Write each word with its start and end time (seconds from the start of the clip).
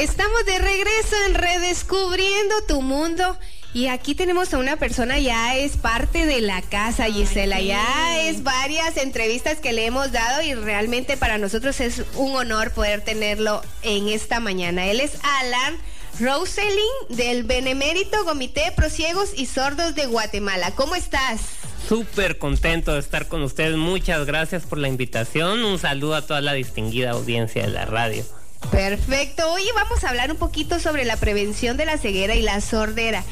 Estamos 0.00 0.44
de 0.44 0.58
regreso 0.58 1.16
en 1.28 1.34
Redescubriendo 1.34 2.54
tu 2.66 2.82
Mundo. 2.82 3.38
Y 3.72 3.86
aquí 3.86 4.14
tenemos 4.16 4.52
a 4.52 4.58
una 4.58 4.76
persona, 4.76 5.18
ya 5.18 5.56
es 5.56 5.76
parte 5.76 6.26
de 6.26 6.40
la 6.40 6.62
casa, 6.62 7.06
Gisela. 7.06 7.60
Ya 7.60 8.20
es 8.22 8.42
varias 8.42 8.96
entrevistas 8.96 9.58
que 9.58 9.72
le 9.72 9.86
hemos 9.86 10.10
dado 10.10 10.42
y 10.42 10.54
realmente 10.54 11.16
para 11.16 11.38
nosotros 11.38 11.80
es 11.80 12.02
un 12.16 12.34
honor 12.34 12.72
poder 12.72 13.02
tenerlo 13.02 13.62
en 13.82 14.08
esta 14.08 14.40
mañana. 14.40 14.86
Él 14.86 15.00
es 15.00 15.12
Alan 15.22 15.76
Roselin 16.20 16.76
del 17.08 17.44
Benemérito 17.44 18.24
Comité 18.24 18.72
Prosiegos 18.74 19.30
y 19.36 19.46
Sordos 19.46 19.94
de 19.94 20.06
Guatemala. 20.06 20.72
¿Cómo 20.74 20.96
estás? 20.96 21.40
Súper 21.88 22.38
contento 22.38 22.94
de 22.94 23.00
estar 23.00 23.28
con 23.28 23.42
ustedes. 23.42 23.76
Muchas 23.76 24.26
gracias 24.26 24.64
por 24.64 24.78
la 24.78 24.88
invitación. 24.88 25.64
Un 25.64 25.78
saludo 25.78 26.16
a 26.16 26.22
toda 26.22 26.40
la 26.40 26.52
distinguida 26.52 27.10
audiencia 27.10 27.62
de 27.62 27.68
la 27.68 27.84
radio. 27.84 28.24
Perfecto. 28.70 29.52
Hoy 29.52 29.62
vamos 29.74 30.04
a 30.04 30.08
hablar 30.08 30.30
un 30.30 30.36
poquito 30.36 30.80
sobre 30.80 31.04
la 31.04 31.16
prevención 31.16 31.76
de 31.76 31.86
la 31.86 31.98
ceguera 31.98 32.34
y 32.34 32.42
la 32.42 32.60
sordera. 32.60 33.24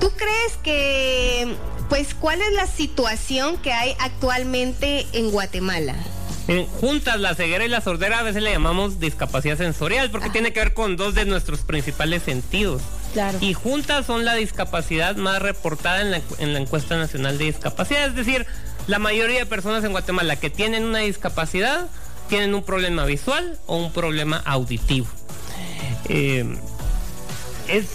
¿Tú 0.00 0.10
crees 0.10 0.56
que, 0.62 1.54
pues, 1.88 2.14
cuál 2.14 2.40
es 2.42 2.52
la 2.52 2.66
situación 2.66 3.58
que 3.58 3.72
hay 3.72 3.94
actualmente 3.98 5.06
en 5.12 5.30
Guatemala? 5.30 5.96
juntas 6.80 7.20
la 7.20 7.34
ceguera 7.36 7.64
y 7.64 7.68
la 7.68 7.80
sordera 7.80 8.18
a 8.18 8.22
veces 8.22 8.42
le 8.42 8.50
llamamos 8.50 8.98
discapacidad 8.98 9.56
sensorial 9.56 10.10
porque 10.10 10.30
tiene 10.30 10.52
que 10.52 10.58
ver 10.58 10.74
con 10.74 10.96
dos 10.96 11.14
de 11.14 11.24
nuestros 11.24 11.60
principales 11.60 12.24
sentidos. 12.24 12.82
Claro. 13.12 13.38
Y 13.40 13.54
juntas 13.54 14.06
son 14.06 14.24
la 14.24 14.34
discapacidad 14.34 15.14
más 15.16 15.40
reportada 15.40 16.00
en 16.00 16.10
la, 16.10 16.20
en 16.38 16.52
la 16.52 16.60
encuesta 16.60 16.96
nacional 16.96 17.38
de 17.38 17.44
discapacidad. 17.44 18.06
Es 18.06 18.16
decir, 18.16 18.46
la 18.86 18.98
mayoría 18.98 19.38
de 19.38 19.46
personas 19.46 19.84
en 19.84 19.92
Guatemala 19.92 20.36
que 20.36 20.50
tienen 20.50 20.84
una 20.84 20.98
discapacidad 21.00 21.88
tienen 22.30 22.54
un 22.54 22.62
problema 22.62 23.04
visual 23.04 23.58
o 23.66 23.76
un 23.76 23.92
problema 23.92 24.40
auditivo. 24.46 25.08
Eh, 26.08 26.46
es 27.68 27.86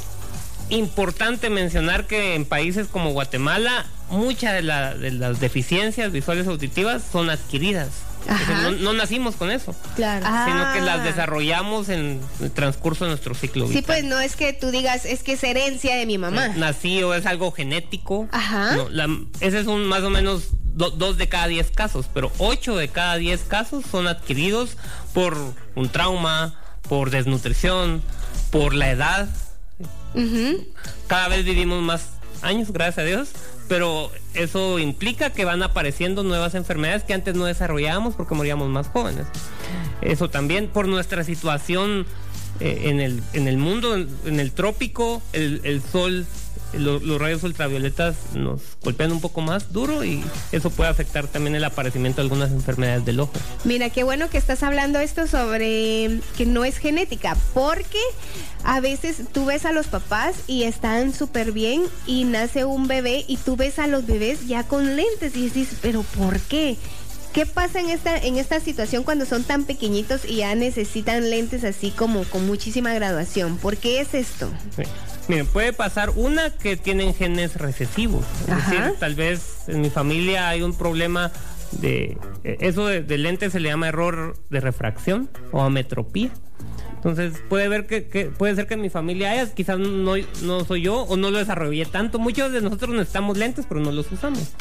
importante 0.69 1.49
mencionar 1.49 2.05
que 2.05 2.35
en 2.35 2.45
países 2.45 2.87
como 2.87 3.11
Guatemala 3.13 3.85
muchas 4.09 4.53
de, 4.53 4.61
las 4.61 5.39
deficiencias 5.39 6.11
visuales 6.11 6.47
auditivas 6.47 7.01
son 7.11 7.29
adquiridas. 7.29 7.89
no, 8.81 8.93
nacimos 8.93 9.35
con 9.35 9.51
eso. 9.51 9.73
Claro. 9.95 10.25
Sino 10.25 10.73
que 10.73 10.81
las 10.81 10.99
ah. 10.99 11.03
desarrollamos 11.03 11.89
en 11.89 12.19
el 12.41 12.51
transcurso 12.51 13.05
de 13.05 13.11
nuestro 13.11 13.35
ciclo 13.35 13.67
vital. 13.67 13.81
Sí, 13.81 13.85
pues 13.85 14.03
no 14.03 14.19
es 14.19 14.35
que 14.35 14.51
tú 14.51 14.69
digas, 14.71 15.05
es 15.05 15.23
que 15.23 15.33
es 15.33 15.43
herencia 15.43 15.95
de 15.95 16.05
mi 16.05 16.17
mamá. 16.17 16.49
nací 16.49 17.01
o 17.03 17.13
es 17.13 17.25
algo 17.25 17.51
genético. 17.51 18.27
Ajá. 18.31 18.75
ese 19.39 19.59
es 19.59 19.67
un 19.67 19.85
más 19.85 20.03
o 20.03 20.09
menos 20.09 20.49
dos 20.75 21.17
de 21.17 21.29
cada 21.29 21.47
diez 21.47 21.71
casos, 21.71 22.07
pero 22.13 22.31
ocho 22.37 22.75
de 22.75 22.89
cada 22.89 23.15
diez 23.15 23.43
casos 23.43 23.85
son 23.89 24.07
adquiridos 24.07 24.77
por 25.13 25.37
un 25.75 25.89
trauma, 25.89 26.59
por 26.87 27.09
desnutrición, 27.09 28.01
por 28.51 28.73
la 28.73 28.91
edad. 28.91 29.29
Cada 31.07 31.27
vez 31.29 31.45
vivimos 31.45 31.81
más 31.81 32.09
años, 32.41 32.71
gracias 32.71 32.99
a 32.99 33.03
Dios, 33.03 33.29
pero 33.67 34.11
eso 34.33 34.79
implica 34.79 35.31
que 35.31 35.45
van 35.45 35.63
apareciendo 35.63 36.23
nuevas 36.23 36.55
enfermedades 36.55 37.03
que 37.03 37.13
antes 37.13 37.35
no 37.35 37.45
desarrollábamos 37.45 38.15
porque 38.15 38.35
moríamos 38.35 38.69
más 38.69 38.87
jóvenes. 38.87 39.25
Eso 40.01 40.29
también 40.29 40.67
por 40.67 40.87
nuestra 40.87 41.23
situación 41.23 42.05
eh, 42.59 42.83
en, 42.85 42.99
el, 42.99 43.23
en 43.33 43.47
el 43.47 43.57
mundo, 43.57 43.95
en, 43.95 44.39
el 44.39 44.51
trópico, 44.51 45.21
el, 45.33 45.61
el 45.63 45.81
sol 45.81 46.25
los 46.73 47.19
rayos 47.19 47.43
ultravioletas 47.43 48.15
nos 48.33 48.61
golpean 48.83 49.11
un 49.11 49.21
poco 49.21 49.41
más 49.41 49.71
duro 49.71 50.03
y 50.03 50.23
eso 50.51 50.69
puede 50.69 50.89
afectar 50.89 51.27
también 51.27 51.55
el 51.55 51.63
aparecimiento 51.63 52.17
de 52.17 52.23
algunas 52.23 52.51
enfermedades 52.51 53.05
del 53.05 53.19
ojo. 53.19 53.33
Mira, 53.63 53.89
qué 53.89 54.03
bueno 54.03 54.29
que 54.29 54.37
estás 54.37 54.63
hablando 54.63 54.99
esto 54.99 55.27
sobre 55.27 56.19
que 56.37 56.45
no 56.45 56.65
es 56.65 56.77
genética, 56.77 57.37
porque 57.53 57.99
a 58.63 58.79
veces 58.79 59.21
tú 59.31 59.45
ves 59.45 59.65
a 59.65 59.71
los 59.71 59.87
papás 59.87 60.35
y 60.47 60.63
están 60.63 61.13
súper 61.13 61.51
bien 61.51 61.83
y 62.07 62.23
nace 62.23 62.65
un 62.65 62.87
bebé 62.87 63.23
y 63.27 63.37
tú 63.37 63.55
ves 63.55 63.79
a 63.79 63.87
los 63.87 64.05
bebés 64.05 64.47
ya 64.47 64.63
con 64.63 64.95
lentes 64.95 65.35
y 65.35 65.49
dices, 65.49 65.77
pero 65.81 66.03
¿por 66.03 66.39
qué? 66.39 66.77
¿Qué 67.35 67.45
pasa 67.45 67.81
en 67.81 67.89
esta, 67.89 68.17
en 68.17 68.37
esta 68.37 68.61
situación 68.61 69.03
cuando 69.03 69.25
son 69.25 69.43
tan 69.43 69.65
pequeñitos 69.65 70.23
y 70.23 70.37
ya 70.37 70.55
necesitan 70.55 71.29
lentes 71.29 71.65
así 71.65 71.91
como 71.91 72.23
con 72.23 72.47
muchísima 72.47 72.93
graduación? 72.93 73.57
¿Por 73.57 73.75
qué 73.75 73.99
es 73.99 74.13
esto? 74.13 74.49
Miren, 75.27 75.47
puede 75.47 75.73
pasar 75.73 76.11
una 76.15 76.51
que 76.51 76.77
tienen 76.77 77.13
genes 77.13 77.55
recesivos. 77.55 78.25
Es 78.47 78.55
decir, 78.55 78.93
tal 78.99 79.15
vez 79.15 79.67
en 79.67 79.81
mi 79.81 79.89
familia 79.89 80.49
hay 80.49 80.61
un 80.61 80.77
problema 80.77 81.31
de... 81.71 82.17
Eh, 82.43 82.57
eso 82.59 82.87
de, 82.87 83.01
de 83.01 83.17
lentes 83.17 83.51
se 83.51 83.59
le 83.59 83.69
llama 83.69 83.87
error 83.87 84.37
de 84.49 84.59
refracción 84.59 85.29
o 85.51 85.61
ametropía. 85.61 86.31
Entonces 87.05 87.39
puede 87.49 87.67
ver 87.67 87.85
que, 87.85 88.01
puede 88.35 88.55
ser 88.55 88.65
que 88.65 88.73
en 88.73 88.81
mi 88.81 88.89
familia 88.89 89.29
haya, 89.29 89.53
quizás 89.53 89.77
no, 89.77 90.15
no 90.41 90.65
soy 90.65 90.81
yo 90.81 91.03
o 91.03 91.15
no 91.17 91.29
lo 91.29 91.37
desarrollé 91.37 91.85
tanto. 91.85 92.17
Muchos 92.17 92.51
de 92.51 92.61
nosotros 92.61 92.95
necesitamos 92.95 93.37
lentes, 93.37 93.67
pero 93.69 93.79
no 93.79 93.91
los 93.91 94.11
usamos. 94.11 94.53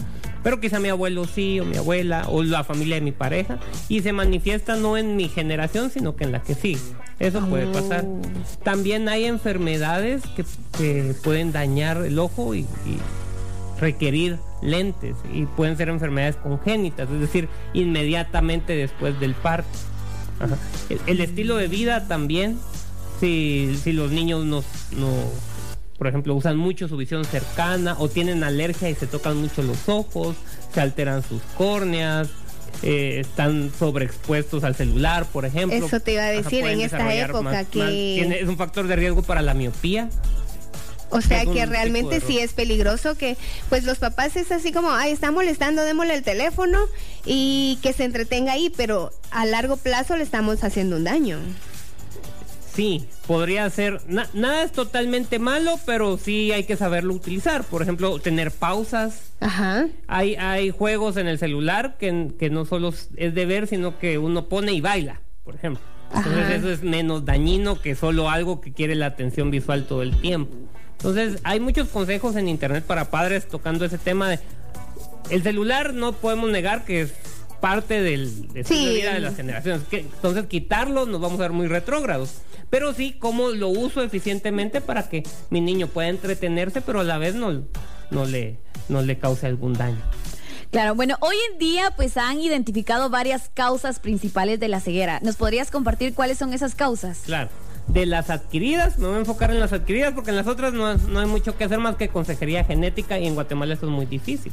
Pero 0.43 0.61
quizá 0.61 0.79
mi 0.79 0.91
abuelo 0.91 1.25
sí, 1.25 1.59
o 1.61 1.65
mi 1.65 1.79
abuela, 1.79 2.27
o 2.29 2.43
la 2.43 2.63
familia 2.63 2.97
de 2.97 3.01
mi 3.01 3.13
pareja. 3.13 3.59
Y 3.89 4.03
se 4.03 4.13
manifiesta 4.13 4.77
no 4.77 4.99
en 4.99 5.17
mi 5.17 5.31
generación, 5.31 5.89
sino 5.89 6.17
que 6.17 6.25
en 6.25 6.33
la 6.33 6.43
que 6.43 6.55
sí. 6.55 6.77
Eso 7.19 7.47
puede 7.47 7.67
pasar. 7.67 8.05
También 8.63 9.09
hay 9.09 9.25
enfermedades 9.25 10.23
que, 10.77 11.15
pueden 11.23 11.53
dañar 11.53 11.99
el 11.99 12.19
ojo 12.19 12.55
y, 12.55 12.67
requerir 13.81 14.39
lentes. 14.63 15.17
Y 15.33 15.47
pueden 15.47 15.77
ser 15.77 15.89
enfermedades 15.89 16.37
congénitas, 16.37 17.09
es 17.11 17.21
decir, 17.21 17.49
inmediatamente 17.73 18.75
después 18.75 19.19
del 19.21 19.35
parto. 19.35 19.79
El, 21.07 21.21
estilo 21.21 21.57
de 21.57 21.69
vida 21.69 22.09
también, 22.09 22.59
si, 23.21 23.79
si 23.83 23.93
los 23.93 24.11
niños 24.11 24.45
no, 24.45 24.65
no, 24.97 25.09
por 25.99 26.09
ejemplo, 26.09 26.35
usan 26.35 26.57
mucho 26.57 26.89
su 26.89 26.97
visión 26.97 27.25
cercana 27.25 27.97
o 27.99 28.09
tienen 28.09 28.43
alergia 28.45 28.91
y 28.91 28.95
se 28.95 29.07
tocan 29.07 29.37
mucho 29.37 29.63
los 29.63 29.89
ojos, 29.89 30.37
se 30.73 30.81
alteran 30.81 31.23
sus 31.23 31.41
córneas, 31.57 32.29
eh, 32.83 33.21
están 33.21 33.71
sobreexpuestos 33.79 34.65
al 34.65 34.75
celular, 34.75 35.27
por 35.27 35.45
ejemplo. 35.45 35.87
Eso 35.87 36.01
te 36.01 36.13
iba 36.13 36.25
a 36.25 36.31
decir 36.31 36.65
en 36.67 36.81
esta 36.81 37.15
época 37.15 37.65
que... 37.65 38.41
es 38.41 38.49
un 38.49 38.57
factor 38.57 38.87
de 38.87 38.97
riesgo 38.97 39.23
para 39.23 39.43
la 39.43 39.55
miopía. 39.55 40.09
O 41.11 41.21
sea 41.21 41.47
que 41.47 41.65
realmente 41.65 42.21
sí 42.21 42.41
es 42.41 42.55
peligroso 42.55 43.17
que 43.17 43.37
pues 43.69 43.85
los 43.85 43.99
papás 43.99 44.35
es 44.35 44.51
así 44.51 44.73
como, 44.73 44.91
ay, 44.91 45.13
está 45.13 45.31
molestando, 45.31 45.85
démosle 45.85 46.15
el 46.15 46.25
teléfono 46.25 46.79
y 47.25 47.79
que 47.83 47.93
se 47.93 48.03
entretenga 48.03 48.53
ahí, 48.53 48.73
pero 48.77 49.13
a 49.31 49.47
largo 49.47 49.77
plazo 49.77 50.17
le 50.17 50.25
estamos 50.25 50.65
haciendo 50.65 50.97
un 50.97 51.05
daño. 51.05 51.39
Sí, 52.75 53.07
podría 53.27 53.71
ser, 53.71 54.01
nada 54.09 54.65
es 54.65 54.73
totalmente 54.73 55.39
malo, 55.39 55.79
pero 55.87 56.19
sí 56.19 56.51
hay 56.51 56.65
que 56.65 56.77
saberlo 56.77 57.15
utilizar. 57.15 57.63
Por 57.65 57.83
ejemplo, 57.83 58.19
tener 58.19 58.51
pausas. 58.51 59.33
Ajá. 59.41 59.87
Hay, 60.09 60.35
hay 60.35 60.71
juegos 60.71 61.17
en 61.17 61.29
el 61.29 61.39
celular 61.39 61.97
que, 61.99 62.33
que 62.39 62.51
no 62.51 62.65
solo 62.65 62.93
es 63.17 63.35
de 63.35 63.47
ver, 63.47 63.69
sino 63.69 63.99
que 63.99 64.19
uno 64.19 64.49
pone 64.49 64.73
y 64.73 64.81
baila, 64.81 65.21
por 65.45 65.55
ejemplo. 65.55 65.83
Entonces 66.15 66.51
eso 66.51 66.71
es 66.71 66.83
menos 66.83 67.25
dañino 67.25 67.81
que 67.81 67.95
solo 67.95 68.31
algo 68.31 68.61
que 68.61 68.73
quiere 68.73 68.95
la 68.95 69.07
atención 69.07 69.51
visual 69.51 69.87
todo 69.87 70.03
el 70.03 70.17
tiempo. 70.21 70.55
Entonces, 70.93 71.41
hay 71.45 71.61
muchos 71.61 71.89
consejos 71.89 72.37
en 72.37 72.49
internet 72.49 72.85
para 72.85 73.11
padres 73.11 73.47
tocando 73.47 73.85
ese 73.85 73.99
tema 73.99 74.29
de 74.29 74.41
el 75.31 75.43
celular 75.43 75.95
no 75.95 76.13
podemos 76.13 76.51
negar 76.51 76.85
que 76.85 77.03
es 77.03 77.15
parte 77.65 78.03
del 78.03 78.53
de 78.53 78.63
vida 78.63 79.15
de 79.15 79.21
las 79.21 79.37
generaciones. 79.37 79.87
entonces, 79.91 80.45
quitarlo 80.49 81.07
nos 81.07 81.19
vamos 81.19 81.41
a 81.41 81.45
ver 81.45 81.53
muy 81.53 81.67
retrógrados. 81.67 82.43
Pero 82.69 82.93
sí, 82.93 83.17
cómo 83.19 83.53
lo 83.53 83.71
uso 83.71 84.03
eficientemente 84.03 84.83
para 84.83 85.09
que 85.09 85.23
mi 85.49 85.63
niño 85.63 85.87
pueda 85.87 86.09
entretenerse, 86.09 86.83
pero 86.83 87.01
a 87.01 87.05
la 87.05 87.17
vez 87.17 87.37
no, 87.37 87.65
no, 88.11 88.27
le, 88.27 88.59
no 88.91 89.01
le 89.01 89.19
cause 89.19 89.47
algún 89.47 89.73
daño. 89.73 89.97
Claro, 90.73 90.95
bueno, 90.95 91.17
hoy 91.21 91.37
en 91.53 91.59
día 91.59 91.91
pues 91.97 92.19
han 92.19 92.39
identificado 92.39 93.09
varias 93.09 93.49
causas 93.55 93.99
principales 93.99 94.61
de 94.61 94.69
la 94.69 94.81
ceguera. 94.81 95.21
¿Nos 95.23 95.37
podrías 95.37 95.71
compartir 95.71 96.13
cuáles 96.13 96.37
son 96.37 96.53
esas 96.53 96.75
causas? 96.75 97.23
Claro 97.25 97.49
de 97.87 98.07
las 98.07 98.31
adquiridas, 98.31 98.99
me 98.99 99.09
voy 99.09 99.17
a 99.17 99.19
enfocar 99.19 99.51
en 99.51 99.61
las 99.61 99.75
adquiridas 99.75 100.15
porque 100.15 100.31
en 100.31 100.37
las 100.37 100.47
otras 100.47 100.73
no, 100.73 100.87
hay 100.89 101.27
mucho 101.27 101.55
que 101.59 101.65
hacer 101.65 101.81
más 101.81 101.97
que 101.97 102.09
consejería 102.09 102.65
genética 102.65 103.19
y 103.19 103.27
en 103.27 103.35
Guatemala 103.35 103.75
eso 103.75 103.85
es 103.85 103.93
muy 103.93 104.07
difícil. 104.07 104.53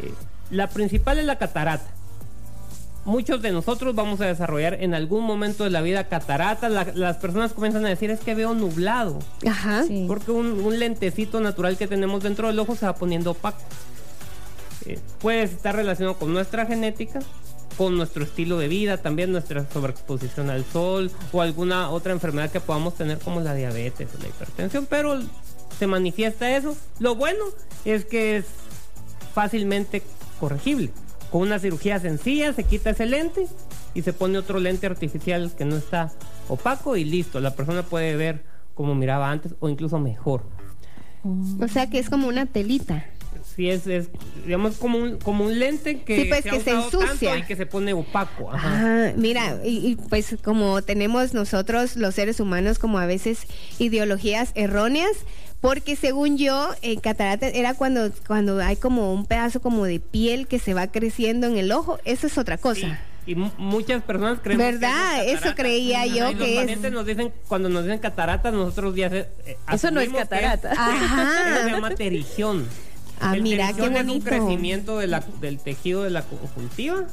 Eh, 0.00 0.14
la 0.50 0.68
principal 0.68 1.18
es 1.18 1.24
la 1.24 1.38
catarata. 1.38 1.99
Muchos 3.10 3.42
de 3.42 3.50
nosotros 3.50 3.92
vamos 3.96 4.20
a 4.20 4.26
desarrollar 4.26 4.74
en 4.74 4.94
algún 4.94 5.24
momento 5.24 5.64
de 5.64 5.70
la 5.70 5.82
vida 5.82 6.04
catarata. 6.04 6.68
las 6.68 7.16
personas 7.16 7.52
comienzan 7.52 7.84
a 7.84 7.88
decir 7.88 8.08
es 8.08 8.20
que 8.20 8.36
veo 8.36 8.54
nublado. 8.54 9.18
Ajá. 9.44 9.82
Porque 10.06 10.30
un, 10.30 10.78
lentecito 10.78 11.40
natural 11.40 11.76
que 11.76 11.88
tenemos 11.88 12.22
dentro 12.22 12.46
del 12.46 12.60
ojo 12.60 12.76
se 12.76 12.86
va 12.86 12.94
poniendo 12.94 13.32
opaco. 13.32 13.58
Eh, 14.86 15.00
puede 15.18 15.42
estar 15.42 15.74
relacionado 15.74 16.18
con 16.18 16.32
nuestra 16.32 16.66
genética, 16.66 17.18
con 17.76 17.96
nuestro 17.96 18.22
estilo 18.22 18.58
de 18.58 18.68
vida, 18.68 18.98
también 18.98 19.32
nuestra 19.32 19.68
sobreexposición 19.68 20.48
al 20.48 20.64
sol 20.64 21.10
o 21.32 21.42
alguna 21.42 21.90
otra 21.90 22.12
enfermedad 22.12 22.52
que 22.52 22.60
podamos 22.60 22.94
tener 22.94 23.18
como 23.18 23.40
la 23.40 23.54
diabetes 23.56 24.08
o 24.16 24.22
la 24.22 24.28
hipertensión, 24.28 24.86
pero 24.88 25.20
se 25.76 25.88
manifiesta 25.88 26.56
eso. 26.56 26.76
Lo 27.00 27.16
bueno 27.16 27.44
es 27.84 28.04
que 28.04 28.36
es 28.36 28.44
fácilmente 29.34 30.00
corregible. 30.38 30.92
Con 31.30 31.42
una 31.42 31.58
cirugía 31.58 32.00
sencilla 32.00 32.52
se 32.52 32.64
quita 32.64 32.90
ese 32.90 33.06
lente 33.06 33.46
y 33.94 34.02
se 34.02 34.12
pone 34.12 34.38
otro 34.38 34.58
lente 34.58 34.86
artificial 34.86 35.52
que 35.56 35.64
no 35.64 35.76
está 35.76 36.10
opaco 36.48 36.96
y 36.96 37.04
listo, 37.04 37.40
la 37.40 37.54
persona 37.54 37.82
puede 37.82 38.16
ver 38.16 38.44
como 38.74 38.94
miraba 38.94 39.30
antes 39.30 39.54
o 39.60 39.68
incluso 39.68 39.98
mejor. 39.98 40.42
O 41.60 41.68
sea 41.68 41.88
que 41.88 41.98
es 41.98 42.08
como 42.08 42.28
una 42.28 42.46
telita. 42.46 43.04
Sí, 43.60 43.68
es, 43.68 43.86
es 43.86 44.08
digamos 44.46 44.78
como 44.78 44.96
un, 44.96 45.18
como 45.18 45.44
un 45.44 45.58
lente 45.58 46.00
que, 46.00 46.22
sí, 46.22 46.28
pues, 46.30 46.44
se, 46.44 46.48
que 46.48 46.60
se 46.60 46.70
ensucia 46.70 47.36
y 47.36 47.42
que 47.42 47.56
se 47.56 47.66
pone 47.66 47.92
opaco. 47.92 48.48
Ah, 48.50 49.12
mira, 49.16 49.58
y, 49.62 49.86
y, 49.86 49.96
pues 49.96 50.38
como 50.42 50.80
tenemos 50.80 51.34
nosotros 51.34 51.94
los 51.96 52.14
seres 52.14 52.40
humanos 52.40 52.78
como 52.78 52.98
a 52.98 53.04
veces 53.04 53.46
ideologías 53.78 54.52
erróneas, 54.54 55.10
porque 55.60 55.94
según 55.94 56.38
yo, 56.38 56.70
eh, 56.80 56.96
catarata 57.02 57.48
era 57.48 57.74
cuando, 57.74 58.10
cuando 58.26 58.62
hay 58.62 58.76
como 58.76 59.12
un 59.12 59.26
pedazo 59.26 59.60
como 59.60 59.84
de 59.84 60.00
piel 60.00 60.46
que 60.46 60.58
se 60.58 60.72
va 60.72 60.86
creciendo 60.86 61.46
en 61.46 61.58
el 61.58 61.70
ojo, 61.70 61.98
eso 62.06 62.28
es 62.28 62.38
otra 62.38 62.56
cosa. 62.56 62.80
Sí 62.80 62.92
y 63.26 63.34
muchas 63.34 64.02
personas 64.02 64.38
creen 64.42 64.58
¿Verdad? 64.58 65.22
Que 65.22 65.32
eso 65.32 65.54
creía 65.54 66.06
yo 66.06 66.30
y 66.30 66.34
que 66.34 66.54
los 66.54 66.62
pacientes 66.62 66.90
nos 66.90 67.06
dicen 67.06 67.32
cuando 67.46 67.68
nos 67.68 67.84
dicen 67.84 67.98
catarata 67.98 68.50
nosotros 68.50 68.96
ya 68.96 69.10
se, 69.10 69.28
eh, 69.44 69.58
eso 69.70 69.90
no 69.90 70.00
es 70.00 70.08
catarata 70.08 70.72
es, 70.72 70.78
Ajá. 70.78 71.52
Eso 71.52 71.64
se 71.64 71.70
llama 71.70 71.90
terición 71.90 72.66
ah 73.20 73.34
el 73.34 73.42
mira 73.42 73.72
qué 73.72 73.82
bonito 73.82 74.00
es 74.00 74.08
un 74.08 74.20
crecimiento 74.20 74.98
de 74.98 75.06
la, 75.06 75.24
del 75.40 75.58
tejido 75.58 76.02
de 76.02 76.10
la 76.10 76.22
conjuntiva 76.22 77.04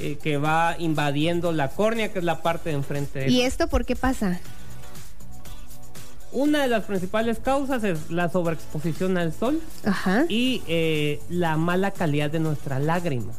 eh, 0.00 0.18
que 0.22 0.38
va 0.38 0.76
invadiendo 0.78 1.52
la 1.52 1.68
córnea 1.68 2.12
que 2.12 2.18
es 2.18 2.24
la 2.24 2.42
parte 2.42 2.70
de 2.70 2.76
enfrente 2.76 3.18
de 3.20 3.30
y 3.30 3.42
esto 3.42 3.68
por 3.68 3.84
qué 3.84 3.96
pasa 3.96 4.40
una 6.34 6.62
de 6.62 6.68
las 6.68 6.84
principales 6.84 7.38
causas 7.38 7.84
es 7.84 8.10
la 8.10 8.28
sobreexposición 8.28 9.16
al 9.16 9.32
sol 9.32 9.60
Ajá. 9.84 10.24
y 10.28 10.62
eh, 10.66 11.20
la 11.28 11.56
mala 11.56 11.92
calidad 11.92 12.28
de 12.28 12.40
nuestra 12.40 12.80
lágrima. 12.80 13.32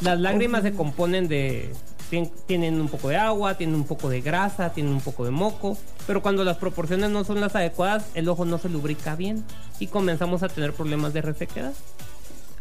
Las 0.00 0.20
lágrimas 0.20 0.62
se 0.62 0.72
componen 0.72 1.26
de 1.26 1.72
tienen 2.08 2.80
un 2.80 2.88
poco 2.88 3.08
de 3.08 3.16
agua, 3.16 3.54
tienen 3.54 3.76
un 3.76 3.84
poco 3.84 4.08
de 4.08 4.20
grasa, 4.20 4.72
tienen 4.72 4.92
un 4.92 5.00
poco 5.00 5.24
de 5.24 5.30
moco, 5.30 5.76
pero 6.06 6.22
cuando 6.22 6.44
las 6.44 6.56
proporciones 6.56 7.10
no 7.10 7.24
son 7.24 7.40
las 7.40 7.54
adecuadas, 7.54 8.06
el 8.14 8.28
ojo 8.28 8.44
no 8.44 8.58
se 8.58 8.68
lubrica 8.68 9.16
bien 9.16 9.44
y 9.78 9.88
comenzamos 9.88 10.42
a 10.42 10.48
tener 10.48 10.72
problemas 10.72 11.12
de 11.12 11.22
resequedad. 11.22 11.72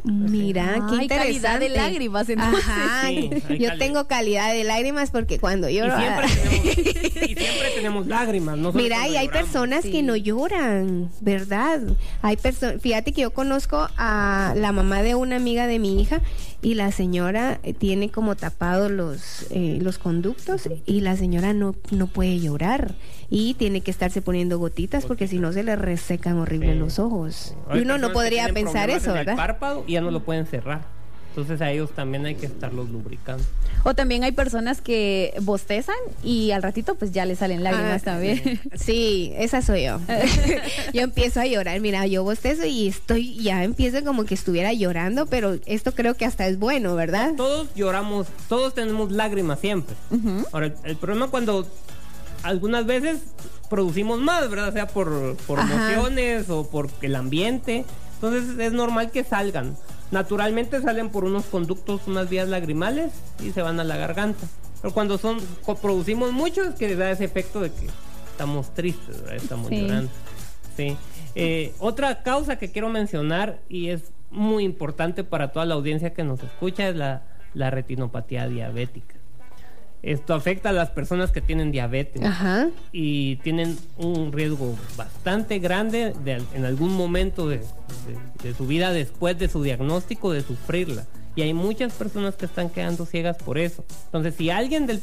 Mira, 0.04 0.86
qué 0.90 1.04
interesante. 1.04 1.16
calidad 1.16 1.60
de 1.60 1.70
lágrimas, 1.70 2.30
entonces. 2.30 2.64
Ajá. 2.68 3.08
Sí, 3.08 3.30
Yo 3.60 3.78
tengo 3.78 4.08
calidad 4.08 4.54
de 4.54 4.64
lágrimas 4.64 5.12
porque 5.12 5.40
cuando 5.40 5.70
Y 5.70 5.76
lloro. 5.76 5.98
siempre, 5.98 6.28
tenemos, 6.28 6.66
y 6.78 7.36
siempre 7.36 7.70
tenemos 7.76 8.08
lágrimas. 8.08 8.58
No 8.58 8.72
Mira, 8.74 9.08
y 9.08 9.18
hay 9.18 9.28
lloramos. 9.28 9.44
personas 9.52 9.84
que 9.86 10.04
no 10.04 10.16
lloran, 10.16 11.10
¿verdad? 11.22 11.82
Hay 12.22 12.38
personas, 12.38 12.82
fíjate 12.82 13.12
que 13.12 13.22
yo 13.22 13.32
conozco 13.32 13.90
a 13.98 14.54
la 14.56 14.72
mamá 14.72 15.02
de 15.04 15.16
una 15.16 15.36
amiga 15.38 15.68
de 15.68 15.80
mi 15.80 16.02
hija 16.02 16.22
y 16.62 16.74
la 16.76 16.92
señora 16.92 17.60
eh, 17.64 17.74
tiene 17.74 18.10
como 18.10 18.36
tapados 18.36 18.90
los 18.92 19.46
eh, 19.52 19.78
los 19.82 20.00
conductos 20.00 20.68
y 20.88 21.02
la 21.02 21.16
señora 21.16 21.54
no 21.54 21.76
no 21.92 22.08
puede 22.08 22.40
llorar 22.40 22.96
y 23.30 23.54
tiene 23.56 23.82
que 23.82 23.92
estarse 23.92 24.22
poniendo 24.24 24.58
gotitas 24.58 25.06
porque 25.06 25.28
si 25.28 25.38
no 25.38 25.52
se 25.54 25.64
le 25.64 25.76
resecan 25.76 26.38
horrible 26.40 26.74
Sí. 26.74 26.80
los 26.80 26.98
ojos. 27.00 27.54
Y 27.76 27.80
uno 27.80 27.98
no 28.00 28.12
podría 28.12 28.48
pensar 28.54 28.90
eso, 28.90 29.12
en 29.12 29.18
el 29.18 29.26
¿verdad? 29.26 29.36
párpado 29.36 29.84
y 29.88 29.94
ya 29.94 30.02
no 30.02 30.12
lo 30.12 30.20
pueden 30.22 30.46
cerrar. 30.46 30.82
Entonces 31.30 31.62
a 31.62 31.72
ellos 31.72 31.92
también 31.92 32.26
hay 32.26 32.34
que 32.34 32.48
estarlos 32.48 32.90
lubricando. 32.90 33.44
O 33.84 33.94
también 33.94 34.24
hay 34.24 34.32
personas 34.32 34.82
que 34.82 35.36
bostezan 35.42 35.96
y 36.24 36.50
al 36.50 36.64
ratito 36.64 36.96
pues 36.96 37.12
ya 37.12 37.26
le 37.28 37.36
salen 37.36 37.64
lágrimas 37.64 38.02
Ah, 38.02 38.06
también. 38.06 38.60
Sí, 38.76 39.32
esa 39.38 39.62
soy 39.62 39.84
yo. 39.86 40.00
yo 40.94 41.02
empiezo 41.02 41.40
a 41.40 41.46
llorar, 41.46 41.80
mira, 41.80 42.08
yo 42.08 42.24
bostezo 42.24 42.66
y 42.66 42.88
estoy, 42.88 43.36
ya 43.38 43.64
empiezo 43.64 44.04
como 44.04 44.26
que 44.26 44.34
estuviera 44.34 44.74
llorando, 44.74 45.28
pero 45.28 45.58
esto 45.68 45.92
creo 45.94 46.16
que 46.16 46.26
hasta 46.26 46.48
es 46.48 46.58
bueno, 46.58 46.96
¿verdad? 46.96 47.34
Todos 47.38 47.68
lloramos, 47.76 48.26
todos 48.50 48.74
tenemos 48.74 49.12
lágrimas 49.12 49.60
siempre. 49.60 49.96
Ahora, 50.52 50.66
el, 50.68 50.74
el 50.86 50.96
problema 50.98 51.28
cuando 51.28 51.68
algunas 52.42 52.88
veces 52.88 53.20
producimos 53.70 54.20
más, 54.20 54.50
¿verdad? 54.50 54.74
Sea 54.74 54.88
por, 54.88 55.36
por 55.46 55.60
emociones 55.60 56.50
o 56.50 56.68
por 56.68 56.90
el 57.04 57.16
ambiente. 57.16 57.86
Entonces 58.22 58.58
es 58.60 58.74
normal 58.74 59.12
que 59.12 59.24
salgan. 59.24 59.76
Naturalmente 60.12 60.82
salen 60.82 61.10
por 61.10 61.26
unos 61.26 61.46
conductos, 61.46 62.02
unas 62.08 62.30
vías 62.30 62.48
lagrimales 62.48 63.12
y 63.44 63.52
se 63.52 63.62
van 63.62 63.80
a 63.80 63.84
la 63.84 63.98
garganta. 63.98 64.48
Pero 64.82 64.94
cuando 64.94 65.18
son 65.18 65.38
producimos 65.82 66.32
mucho 66.32 66.64
es 66.64 66.76
que 66.76 66.96
da 66.96 67.12
ese 67.12 67.26
efecto 67.26 67.60
de 67.62 67.72
que 67.72 67.88
estamos 68.32 68.74
tristes, 68.74 69.22
¿verdad? 69.22 69.36
estamos 69.36 69.68
Sí. 69.70 69.82
llorando. 69.82 70.12
Sí. 70.76 70.98
Eh, 71.36 71.74
otra 71.80 72.24
causa 72.24 72.58
que 72.58 72.72
quiero 72.72 72.90
mencionar 72.90 73.60
y 73.70 73.90
es 73.90 74.12
muy 74.32 74.64
importante 74.64 75.24
para 75.24 75.52
toda 75.52 75.66
la 75.66 75.76
audiencia 75.76 76.14
que 76.14 76.24
nos 76.24 76.42
escucha 76.44 76.88
es 76.90 76.96
la, 76.96 77.24
la 77.54 77.70
retinopatía 77.70 78.48
diabética. 78.48 79.16
Esto 80.04 80.34
afecta 80.36 80.70
a 80.70 80.74
las 80.74 80.90
personas 80.92 81.32
que 81.32 81.42
tienen 81.42 81.72
diabetes 81.72 82.24
Ajá. 82.24 82.70
y 82.92 83.38
tienen 83.38 83.78
un 83.98 84.32
riesgo 84.32 84.76
bastante 84.96 85.60
grande 85.60 86.14
de, 86.24 86.42
en 86.54 86.66
algún 86.66 86.94
momento 86.96 87.48
de, 87.50 87.58
de- 87.58 87.64
de 88.50 88.54
su 88.56 88.68
vida 88.68 88.92
después 88.94 89.38
de 89.40 89.50
su 89.50 89.64
diagnóstico 89.64 90.32
de 90.32 90.44
sufrirla. 90.44 91.06
Y 91.36 91.42
hay 91.42 91.54
muchas 91.54 91.94
personas 91.94 92.36
que 92.36 92.46
están 92.46 92.70
quedando 92.70 93.06
ciegas 93.06 93.38
por 93.38 93.58
eso. 93.58 93.84
Entonces, 94.06 94.36
si 94.36 94.50
alguien 94.50 94.86
del, 94.88 95.02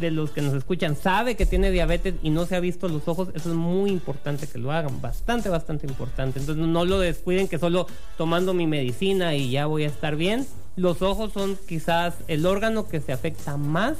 de 0.00 0.10
los 0.10 0.30
que 0.30 0.42
nos 0.42 0.52
escuchan 0.54 0.94
sabe 0.94 1.36
que 1.36 1.46
tiene 1.46 1.70
diabetes 1.70 2.14
y 2.22 2.30
no 2.30 2.44
se 2.46 2.54
ha 2.56 2.60
visto 2.60 2.86
los 2.88 3.08
ojos, 3.08 3.28
eso 3.34 3.48
es 3.50 3.56
muy 3.56 3.90
importante 3.90 4.46
que 4.46 4.58
lo 4.58 4.70
hagan. 4.72 5.00
Bastante, 5.00 5.48
bastante 5.48 5.86
importante. 5.86 6.38
Entonces, 6.40 6.66
no 6.66 6.84
lo 6.84 6.98
descuiden 6.98 7.48
que 7.48 7.58
solo 7.58 7.86
tomando 8.18 8.52
mi 8.54 8.66
medicina 8.66 9.34
y 9.34 9.50
ya 9.50 9.66
voy 9.66 9.84
a 9.84 9.86
estar 9.86 10.16
bien. 10.16 10.46
Los 10.76 11.00
ojos 11.00 11.32
son 11.32 11.58
quizás 11.66 12.14
el 12.28 12.44
órgano 12.44 12.86
que 12.88 13.00
se 13.00 13.12
afecta 13.12 13.56
más 13.56 13.96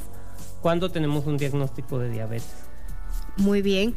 cuando 0.61 0.91
tenemos 0.91 1.27
un 1.27 1.39
diagnóstico 1.39 1.99
de 1.99 2.11
diabetes. 2.11 2.67
Muy 3.37 3.61
bien. 3.61 3.95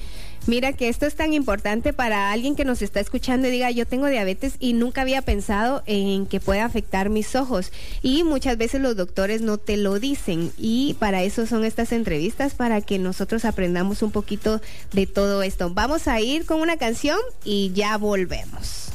Mira 0.48 0.74
que 0.74 0.90
esto 0.90 1.06
es 1.06 1.16
tan 1.16 1.34
importante 1.34 1.94
para 1.94 2.32
alguien 2.32 2.56
que 2.56 2.66
nos 2.66 2.82
está 2.82 3.00
escuchando 3.00 3.48
y 3.48 3.52
diga, 3.52 3.72
yo 3.72 3.86
tengo 3.86 4.08
diabetes 4.08 4.56
y 4.60 4.74
nunca 4.74 5.02
había 5.02 5.22
pensado 5.22 5.84
en 5.86 6.26
que 6.26 6.40
pueda 6.40 6.66
afectar 6.66 7.10
mis 7.10 7.36
ojos. 7.36 7.72
Y 8.02 8.24
muchas 8.24 8.58
veces 8.58 8.82
los 8.82 8.96
doctores 8.96 9.42
no 9.42 9.58
te 9.58 9.78
lo 9.78 10.00
dicen. 10.00 10.52
Y 10.58 10.96
para 11.00 11.24
eso 11.24 11.46
son 11.46 11.66
estas 11.66 11.92
entrevistas, 11.92 12.54
para 12.54 12.82
que 12.82 13.00
nosotros 13.00 13.46
aprendamos 13.46 14.02
un 14.02 14.12
poquito 14.12 14.62
de 14.94 15.08
todo 15.08 15.44
esto. 15.44 15.70
Vamos 15.74 16.08
a 16.08 16.20
ir 16.20 16.46
con 16.46 16.62
una 16.62 16.78
canción 16.78 17.20
y 17.44 17.72
ya 17.74 17.98
volvemos. 17.98 18.90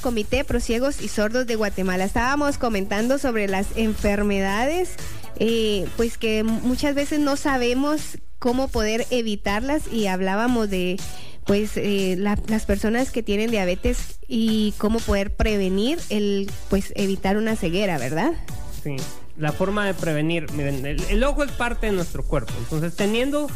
Comité 0.00 0.44
Pro 0.44 0.60
Ciegos 0.60 1.00
y 1.02 1.08
Sordos 1.08 1.46
de 1.46 1.56
Guatemala. 1.56 2.04
Estábamos 2.04 2.58
comentando 2.58 3.18
sobre 3.18 3.48
las 3.48 3.66
enfermedades, 3.76 4.90
eh, 5.38 5.86
pues 5.96 6.16
que 6.18 6.44
muchas 6.44 6.94
veces 6.94 7.18
no 7.18 7.36
sabemos 7.36 8.18
cómo 8.38 8.68
poder 8.68 9.06
evitarlas 9.10 9.82
y 9.92 10.06
hablábamos 10.06 10.70
de 10.70 10.96
pues 11.44 11.72
eh, 11.76 12.16
la- 12.18 12.38
las 12.48 12.66
personas 12.66 13.10
que 13.12 13.22
tienen 13.22 13.50
diabetes 13.50 14.18
y 14.26 14.74
cómo 14.78 14.98
poder 14.98 15.34
prevenir 15.34 15.98
el 16.10 16.50
pues 16.70 16.92
evitar 16.96 17.36
una 17.36 17.54
ceguera, 17.56 17.98
¿verdad? 17.98 18.32
Sí, 18.82 18.96
la 19.36 19.52
forma 19.52 19.86
de 19.86 19.94
prevenir, 19.94 20.50
miren, 20.52 20.84
el, 20.86 21.00
el 21.08 21.24
ojo 21.24 21.44
es 21.44 21.52
parte 21.52 21.86
de 21.86 21.92
nuestro 21.92 22.24
cuerpo, 22.24 22.52
entonces 22.58 22.96
teniendo, 22.96 23.48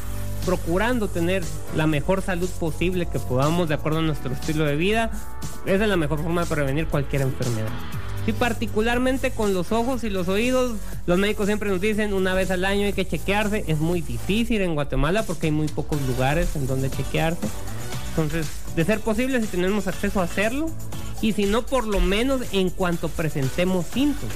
procurando 0.45 1.09
tener 1.09 1.43
la 1.77 1.87
mejor 1.87 2.23
salud 2.23 2.49
posible 2.59 3.07
que 3.07 3.19
podamos 3.19 3.69
de 3.69 3.75
acuerdo 3.75 3.99
a 3.99 4.03
nuestro 4.03 4.33
estilo 4.33 4.65
de 4.65 4.77
vida, 4.77 5.11
es 5.67 5.81
la 5.81 5.97
mejor 5.97 6.23
forma 6.23 6.43
de 6.43 6.47
prevenir 6.49 6.87
cualquier 6.87 7.23
enfermedad. 7.23 7.71
Y 8.27 8.33
particularmente 8.33 9.31
con 9.31 9.55
los 9.55 9.73
ojos 9.73 10.05
y 10.05 10.11
los 10.11 10.29
oídos, 10.29 10.77
los 11.07 11.19
médicos 11.19 11.47
siempre 11.47 11.71
nos 11.71 11.81
dicen 11.81 12.13
una 12.13 12.35
vez 12.35 12.51
al 12.51 12.65
año 12.65 12.87
hay 12.87 12.93
que 12.93 13.07
chequearse, 13.07 13.65
es 13.67 13.79
muy 13.79 14.03
difícil 14.03 14.61
en 14.61 14.75
Guatemala 14.75 15.23
porque 15.23 15.47
hay 15.47 15.53
muy 15.53 15.69
pocos 15.69 16.01
lugares 16.03 16.55
en 16.55 16.67
donde 16.67 16.91
chequearse. 16.91 17.49
Entonces, 18.11 18.47
de 18.77 18.85
ser 18.85 19.01
posible, 19.01 19.41
si 19.41 19.47
tenemos 19.47 19.87
acceso 19.87 20.21
a 20.21 20.25
hacerlo, 20.25 20.71
y 21.23 21.33
si 21.35 21.45
no, 21.45 21.63
por 21.67 21.87
lo 21.87 22.01
menos 22.01 22.41
en 22.53 22.71
cuanto 22.71 23.09
presentemos 23.09 23.87
síntomas. 23.93 24.35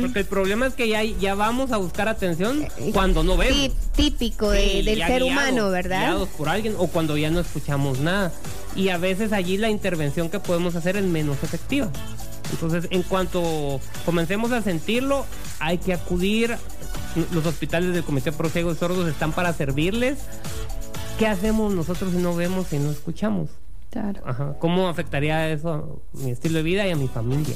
Porque 0.00 0.20
el 0.20 0.24
problema 0.26 0.66
es 0.66 0.74
que 0.74 0.88
ya, 0.88 1.02
ya 1.02 1.34
vamos 1.34 1.72
a 1.72 1.76
buscar 1.78 2.08
atención 2.08 2.66
cuando 2.92 3.22
no 3.24 3.36
vemos. 3.36 3.56
Sí, 3.56 3.72
típico 3.96 4.50
de- 4.50 4.62
Sí, 4.70 4.82
del 4.82 4.98
ser 4.98 5.22
guiados, 5.22 5.28
humano, 5.30 5.70
¿verdad? 5.70 6.00
Guiados 6.02 6.28
por 6.30 6.48
alguien 6.48 6.74
o 6.78 6.86
cuando 6.86 7.16
ya 7.16 7.30
no 7.30 7.40
escuchamos 7.40 7.98
nada. 8.00 8.32
Y 8.76 8.88
a 8.90 8.98
veces 8.98 9.32
allí 9.32 9.56
la 9.58 9.68
intervención 9.70 10.30
que 10.30 10.38
podemos 10.38 10.74
hacer 10.76 10.96
es 10.96 11.04
menos 11.04 11.36
efectiva. 11.42 11.90
Entonces, 12.52 12.86
en 12.90 13.02
cuanto 13.02 13.80
comencemos 14.04 14.52
a 14.52 14.62
sentirlo, 14.62 15.24
hay 15.58 15.78
que 15.78 15.92
acudir. 15.92 16.56
Los 17.32 17.44
hospitales 17.46 17.92
del 17.94 18.04
Comité 18.04 18.32
Pro 18.32 18.48
Ciegos 18.48 18.78
Sordos 18.78 19.08
están 19.08 19.32
para 19.32 19.52
servirles. 19.52 20.18
¿Qué 21.18 21.26
hacemos 21.26 21.72
nosotros 21.74 22.12
si 22.12 22.18
no 22.18 22.34
vemos 22.34 22.72
y 22.72 22.78
no 22.78 22.90
escuchamos? 22.90 23.48
Claro. 23.92 24.20
Ajá. 24.26 24.56
¿Cómo 24.58 24.88
afectaría 24.88 25.48
eso 25.50 25.72
a 25.72 25.84
mi 26.18 26.32
estilo 26.32 26.56
de 26.56 26.62
vida 26.64 26.86
y 26.88 26.90
a 26.90 26.96
mi 26.96 27.06
familia? 27.06 27.54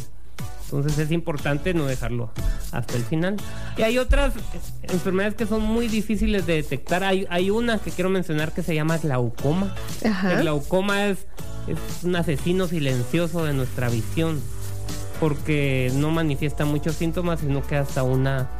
Entonces 0.67 0.99
es 0.99 1.11
importante 1.13 1.73
no 1.75 1.87
dejarlo 1.87 2.31
hasta 2.73 2.95
el 2.97 3.05
final. 3.05 3.37
Y 3.79 3.83
hay 3.83 3.99
otras 3.99 4.35
enfermedades 4.83 5.35
que 5.35 5.47
son 5.47 5.63
muy 5.63 5.89
difíciles 5.89 6.45
de 6.47 6.55
detectar. 6.55 7.05
Hay, 7.05 7.27
hay 7.31 7.51
una 7.51 7.79
que 7.79 7.91
quiero 7.91 8.11
mencionar 8.11 8.53
que 8.53 8.63
se 8.63 8.75
llama 8.75 8.99
glaucoma. 8.99 9.75
Ajá. 10.05 10.33
El 10.35 10.41
glaucoma 10.43 11.07
es, 11.07 11.27
es 11.69 12.05
un 12.05 12.17
asesino 12.17 12.67
silencioso 12.69 13.45
de 13.45 13.55
nuestra 13.55 13.89
visión. 13.89 14.41
porque 15.21 15.91
no 15.95 16.11
manifiesta 16.11 16.65
muchos 16.65 16.97
síntomas, 16.97 17.41
sino 17.41 17.67
que 17.67 17.77
hasta 17.77 18.03
una, 18.03 18.51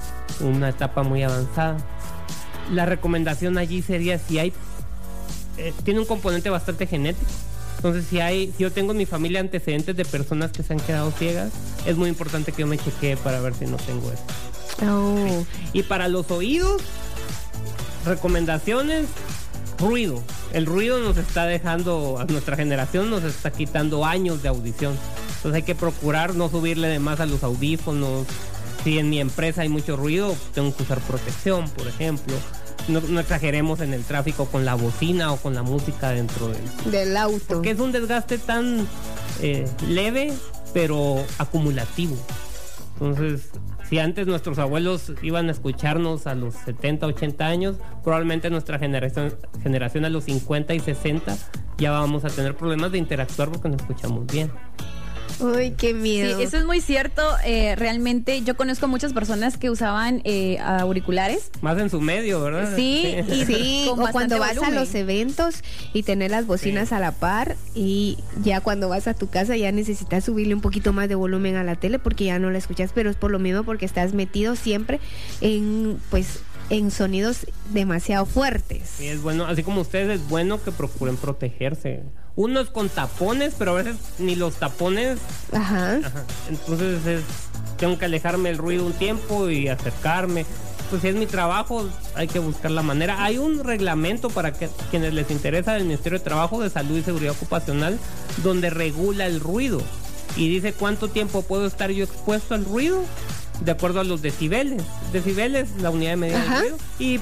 una 0.41 0.71
etapa 0.71 1.03
muy 1.03 1.23
avanzada. 1.23 1.77
La 2.73 2.87
recomendación 2.87 3.59
allí 3.59 3.83
sería 3.83 4.19
si 4.19 4.39
hay, 4.39 4.53
eh, 5.59 5.73
tiene 5.85 6.01
un 6.01 6.07
componente 6.07 6.49
bastante 6.51 6.87
genético. 6.87 7.31
Entonces, 7.77 8.07
si 8.09 8.21
hay, 8.21 8.53
si 8.57 8.63
yo 8.63 8.73
tengo 8.73 8.93
en 8.93 8.99
mi 8.99 9.07
familia 9.07 9.41
antecedentes 9.41 9.97
de 9.97 10.05
personas 10.05 10.51
que 10.51 10.63
se 10.63 10.73
han 10.73 10.81
quedado 10.81 11.11
ciegas, 11.13 11.53
es 11.87 11.97
muy 11.97 12.09
importante 12.09 12.53
que 12.53 12.63
yo 12.63 12.67
me 12.67 12.79
chequee 12.79 13.17
para 13.17 13.41
ver 13.41 13.55
si 13.55 13.67
no 13.67 13.77
tengo 13.77 14.11
eso. 14.11 14.23
Oh. 14.91 15.45
Y 15.73 15.83
para 15.83 16.09
los 16.09 16.31
oídos, 16.31 16.83
recomendaciones, 18.05 19.07
ruido. 19.79 20.23
El 20.53 20.67
ruido 20.67 21.01
nos 21.01 21.17
está 21.17 21.45
dejando, 21.45 22.19
a 22.19 22.25
nuestra 22.25 22.57
generación 22.57 23.11
nos 23.11 23.25
está 23.25 23.51
quitando 23.51 24.05
años 24.05 24.43
de 24.43 24.49
audición. 24.49 24.97
Entonces 25.37 25.55
hay 25.55 25.63
que 25.63 25.75
procurar 25.75 26.35
no 26.35 26.49
subirle 26.49 26.89
de 26.89 26.99
más 26.99 27.21
a 27.21 27.27
los 27.27 27.43
audífonos. 27.43 28.27
Si 28.85 28.99
en 28.99 29.11
mi 29.11 29.21
empresa 29.21 29.63
hay 29.63 29.69
mucho 29.69 29.97
ruido, 29.97 30.35
tengo 30.55 30.75
que 30.75 30.83
usar 30.83 31.01
protección, 31.01 31.69
por 31.71 31.87
ejemplo. 31.87 32.35
No, 32.89 33.01
no 33.01 33.21
exageremos 33.21 33.81
en 33.81 33.93
el 33.93 34.05
tráfico 34.05 34.47
con 34.47 34.65
la 34.65 34.75
bocina 34.75 35.33
o 35.33 35.37
con 35.37 35.55
la 35.55 35.63
música 35.63 36.11
dentro 36.11 36.49
del, 36.49 36.91
Del 36.93 37.17
auto. 37.17 37.45
porque 37.49 37.71
es 37.71 37.81
un 37.81 37.93
desgaste 37.93 38.39
tan 38.39 38.87
eh, 39.41 39.67
leve, 39.89 40.33
pero 40.73 41.17
acumulativo. 41.39 42.17
Entonces, 42.95 43.51
si 43.89 43.99
antes 43.99 44.27
nuestros 44.27 44.59
abuelos 44.59 45.13
iban 45.23 45.49
a 45.49 45.53
escucharnos 45.53 46.27
a 46.27 46.35
los 46.35 46.55
70, 46.65 47.07
80 47.07 47.47
años, 47.47 47.77
probablemente 48.03 48.51
nuestra 48.51 48.79
generación, 48.79 49.35
generación 49.63 50.05
a 50.05 50.09
los 50.09 50.25
50 50.25 50.75
y 50.75 50.81
60 50.81 51.37
ya 51.79 51.91
vamos 51.91 52.25
a 52.25 52.29
tener 52.29 52.57
problemas 52.57 52.93
de 52.93 52.99
interactuar 52.99 53.51
porque 53.51 53.69
no 53.69 53.77
escuchamos 53.77 54.27
bien. 54.27 54.51
Uy, 55.41 55.73
qué 55.77 55.89
Sí, 55.89 55.95
miedo. 55.95 56.39
eso 56.41 56.57
es 56.57 56.65
muy 56.65 56.81
cierto. 56.81 57.23
eh, 57.45 57.75
realmente 57.77 58.43
yo 58.43 58.57
conozco 58.57 58.89
muchas 58.89 59.13
personas 59.13 59.57
que 59.59 59.71
usaban 59.71 60.21
eh, 60.25 60.59
auriculares. 60.61 61.51
Más 61.61 61.79
en 61.79 61.91
su 61.91 62.01
medio, 62.01 62.41
¿verdad? 62.43 62.75
Sí, 62.77 63.17
y 63.29 63.45
Sí, 63.45 63.87
o 63.91 63.97
cuando 64.13 64.39
vas 64.39 64.59
a 64.59 64.71
los 64.71 64.95
eventos 64.95 65.57
y 65.93 66.03
tener 66.03 66.31
las 66.31 66.47
bocinas 66.47 66.89
Sí. 66.91 66.95
a 66.95 67.01
la 67.01 67.13
par 67.13 67.57
y 67.75 68.19
ya 68.43 68.61
cuando 68.61 68.89
vas 68.89 69.07
a 69.09 69.15
tu 69.15 69.29
casa 69.29 69.57
ya 69.57 69.71
necesitas 69.73 70.25
subirle 70.25 70.55
un 70.55 70.61
poquito 70.61 70.93
más 70.93 71.09
de 71.09 71.15
volumen 71.15 71.57
a 71.57 71.65
la 71.65 71.75
tele 71.77 71.99
porque 71.99 72.25
ya 72.25 72.39
no 72.39 72.51
la 72.51 72.59
escuchas, 72.59 72.91
pero 72.95 73.11
es 73.11 73.17
por 73.17 73.31
lo 73.31 73.39
mismo 73.39 73.63
porque 73.65 73.85
estás 73.87 74.15
metido 74.15 74.57
siempre 74.57 75.01
en 75.41 75.99
pues 76.11 76.41
en 76.69 76.91
sonidos 76.91 77.47
demasiado 77.73 78.27
fuertes. 78.27 78.83
Sí, 78.99 79.07
es 79.07 79.23
bueno, 79.23 79.45
así 79.47 79.63
como 79.63 79.81
ustedes, 79.83 80.21
es 80.21 80.29
bueno 80.29 80.61
que 80.63 80.73
procuren 80.73 81.17
protegerse. 81.17 82.03
Unos 82.37 82.71
con 82.71 82.89
tapones, 82.89 83.55
pero 83.59 83.73
a 83.73 83.75
veces 83.75 83.97
ni 84.19 84.37
los 84.37 84.55
tapones 84.57 85.19
Ajá. 85.53 85.97
Ajá. 86.05 86.25
Entonces 86.49 87.05
es, 87.07 87.23
tengo 87.79 87.99
que 87.99 88.05
alejarme 88.05 88.51
del 88.51 88.59
ruido 88.59 88.87
un 88.87 88.93
tiempo 88.93 89.49
y 89.49 89.69
acercarme. 89.69 90.45
Pues 90.91 91.03
si 91.03 91.09
es 91.09 91.17
mi 91.17 91.27
trabajo, 91.27 91.89
hay 92.15 92.29
que 92.29 92.39
buscar 92.39 92.71
la 92.71 92.83
manera. 92.83 93.25
Hay 93.25 93.39
un 93.39 93.65
reglamento 93.65 94.31
para 94.31 94.53
que, 94.53 94.69
quienes 94.91 95.15
les 95.15 95.31
interesa 95.31 95.73
del 95.73 95.85
Ministerio 95.85 96.19
de 96.19 96.25
Trabajo, 96.25 96.61
de 96.61 96.71
Salud 96.71 96.97
y 96.97 97.03
Seguridad 97.03 97.33
Ocupacional, 97.33 97.99
donde 98.45 98.71
regula 98.71 99.27
el 99.27 99.41
ruido 99.41 99.81
y 100.37 100.49
dice 100.49 100.73
cuánto 100.73 101.09
tiempo 101.09 101.43
puedo 101.43 101.67
estar 101.67 101.91
yo 101.91 102.05
expuesto 102.05 102.55
al 102.55 102.65
ruido 102.65 103.03
de 103.61 103.73
acuerdo 103.73 104.01
a 104.01 104.05
los 104.05 104.23
decibeles. 104.23 104.83
Decibeles, 105.13 105.69
la 105.81 105.91
unidad 105.91 106.11
de 106.11 106.17
medida 106.17 106.43
Ajá. 106.43 106.55
del 106.55 106.63
ruido. 106.63 106.79
Y 106.99 107.21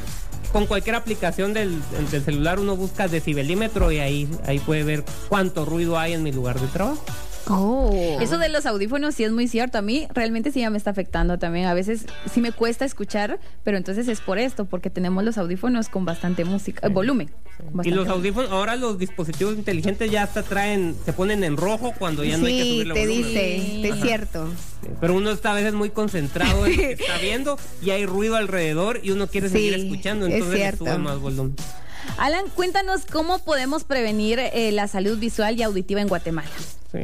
con 0.55 0.67
cualquier 0.67 0.95
aplicación 0.95 1.53
del, 1.53 1.83
del 2.13 2.23
celular 2.23 2.61
uno 2.61 2.77
busca 2.77 3.09
decibelímetro 3.09 3.91
y 3.91 3.99
ahí, 3.99 4.29
ahí 4.47 4.61
puede 4.61 4.85
ver 4.85 5.05
cuánto 5.29 5.65
ruido 5.65 5.99
hay 5.99 6.13
en 6.13 6.23
mi 6.23 6.31
lugar 6.31 6.61
de 6.61 6.69
trabajo. 6.69 7.03
Oh. 7.49 8.19
Eso 8.21 8.39
de 8.39 8.49
los 8.49 8.67
audífonos 8.67 9.15
sí 9.15 9.25
es 9.25 9.33
muy 9.33 9.49
cierto. 9.49 9.79
A 9.79 9.83
mí 9.83 10.07
realmente 10.15 10.51
sí 10.51 10.61
ya 10.61 10.71
me 10.71 10.79
está 10.79 10.91
afectando 10.91 11.39
también. 11.39 11.67
A 11.67 11.75
veces 11.75 12.07
sí 12.33 12.41
me 12.41 12.53
cuesta 12.53 12.85
escuchar, 12.85 13.39
pero 13.65 13.77
entonces 13.77 14.09
es 14.09 14.21
por 14.21 14.39
esto, 14.39 14.65
porque 14.65 14.91
tenemos 14.91 15.25
los 15.25 15.37
audífonos 15.39 15.89
con 15.89 16.05
bastante 16.05 16.45
música, 16.45 16.89
volumen. 16.89 17.31
Y 17.85 17.91
los 17.91 18.09
audífonos, 18.09 18.51
ahora 18.51 18.77
los 18.77 18.99
dispositivos 18.99 19.55
inteligentes 19.57 20.11
ya 20.11 20.25
hasta 20.25 20.43
traen, 20.43 20.97
se 21.05 21.13
ponen 21.13 21.45
en 21.45 21.57
rojo 21.57 21.93
cuando 21.99 22.25
ya 22.25 22.37
no 22.37 22.47
hay 22.47 22.57
que 22.59 22.63
sí, 22.65 22.71
subirle 22.73 22.95
te 22.95 23.01
volumen. 23.07 23.25
dice, 23.29 23.61
Sí. 23.61 23.89
es 23.89 24.01
cierto. 24.03 24.49
Sí, 24.83 24.89
Pero 25.01 25.15
uno 25.15 25.31
está 25.31 25.53
a 25.53 25.55
veces 25.55 25.73
muy 25.75 25.91
concentrado 25.91 26.67
en 26.67 26.73
lo 26.73 26.79
que 26.79 26.93
está 26.93 27.19
viendo 27.23 27.59
y 27.83 27.91
hay 27.91 28.07
ruido 28.07 28.37
alrededor 28.37 29.01
y 29.03 29.13
uno 29.13 29.29
quiere 29.29 29.49
Sí, 29.49 29.55
seguir 29.55 29.75
escuchando, 29.75 30.27
es 30.27 30.33
entonces 30.35 30.53
le 30.59 30.65
cierto. 30.65 30.85
sube 30.85 30.99
más 30.99 31.19
volumen. 31.21 31.55
Alan, 32.19 32.45
cuéntanos 32.55 33.07
cómo 33.11 33.39
podemos 33.39 33.85
prevenir 33.85 34.39
eh, 34.41 34.71
la 34.73 34.89
salud 34.89 35.19
visual 35.19 35.59
y 35.59 35.63
auditiva 35.63 36.01
en 36.03 36.09
Guatemala. 36.09 36.51
Sí. 36.93 36.99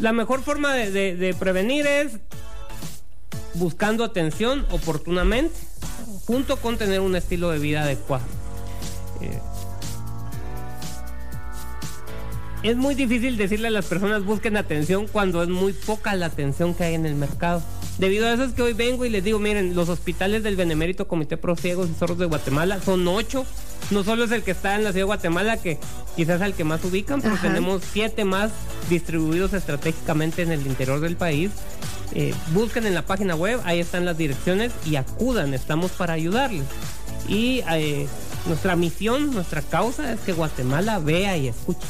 La 0.00 0.12
mejor 0.12 0.42
forma 0.42 0.74
de, 0.74 1.36
prevenir 1.38 1.86
es 1.86 2.18
buscando 3.54 4.04
atención 4.04 4.66
oportunamente, 4.70 5.56
junto 6.26 6.56
con 6.58 6.78
tener 6.78 7.00
un 7.00 7.16
estilo 7.16 7.50
de 7.50 7.58
vida 7.58 7.82
adecuado. 7.82 8.24
Eh, 9.20 9.40
es 12.62 12.76
muy 12.76 12.94
difícil 12.94 13.36
decirle 13.36 13.68
a 13.68 13.70
las 13.70 13.86
personas 13.86 14.24
busquen 14.24 14.56
atención 14.56 15.06
cuando 15.06 15.42
es 15.42 15.48
muy 15.48 15.72
poca 15.72 16.14
la 16.14 16.26
atención 16.26 16.74
que 16.74 16.84
hay 16.84 16.94
en 16.94 17.06
el 17.06 17.14
mercado. 17.14 17.62
Debido 17.98 18.28
a 18.28 18.32
eso 18.32 18.44
es 18.44 18.52
que 18.52 18.62
hoy 18.62 18.74
vengo 18.74 19.04
y 19.04 19.10
les 19.10 19.24
digo, 19.24 19.40
miren, 19.40 19.74
los 19.74 19.88
hospitales 19.88 20.44
del 20.44 20.54
Benemérito 20.54 21.08
Comité 21.08 21.36
Pro 21.36 21.56
Ciegos 21.56 21.90
y 21.90 21.98
Sordos 21.98 22.18
de 22.18 22.26
Guatemala 22.26 22.80
son 22.80 23.06
ocho. 23.08 23.44
No 23.90 24.04
solo 24.04 24.24
es 24.24 24.30
el 24.30 24.44
que 24.44 24.52
está 24.52 24.76
en 24.76 24.84
la 24.84 24.92
ciudad 24.92 25.02
de 25.02 25.06
Guatemala, 25.06 25.56
que 25.56 25.78
quizás 26.14 26.40
es 26.40 26.46
el 26.46 26.54
que 26.54 26.62
más 26.62 26.84
ubican, 26.84 27.20
pero 27.20 27.34
Ajá. 27.34 27.48
tenemos 27.48 27.82
siete 27.92 28.24
más 28.24 28.52
distribuidos 28.88 29.52
estratégicamente 29.52 30.42
en 30.42 30.52
el 30.52 30.64
interior 30.64 31.00
del 31.00 31.16
país. 31.16 31.50
Eh, 32.14 32.34
busquen 32.52 32.86
en 32.86 32.94
la 32.94 33.02
página 33.02 33.34
web, 33.34 33.60
ahí 33.64 33.80
están 33.80 34.04
las 34.04 34.16
direcciones 34.16 34.72
y 34.86 34.94
acudan, 34.96 35.52
estamos 35.52 35.90
para 35.90 36.12
ayudarles. 36.12 36.64
Y 37.28 37.62
eh, 37.72 38.06
nuestra 38.46 38.76
misión, 38.76 39.32
nuestra 39.32 39.60
causa 39.60 40.12
es 40.12 40.20
que 40.20 40.32
Guatemala 40.32 41.00
vea 41.00 41.36
y 41.36 41.48
escuche. 41.48 41.80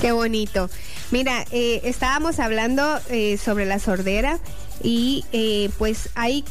Qué 0.00 0.12
bonito. 0.12 0.70
Mira, 1.10 1.44
eh, 1.50 1.82
estábamos 1.84 2.40
hablando 2.40 2.98
sobre 3.44 3.66
la 3.66 3.78
sordera 3.78 4.40
y 4.82 5.24
eh, 5.32 5.70
pues 5.78 6.10
hay 6.14 6.44